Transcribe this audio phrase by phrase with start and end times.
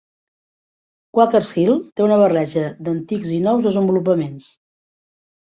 [1.17, 4.51] Quakers Hill té una barreja d'antics i nous desenvolupaments.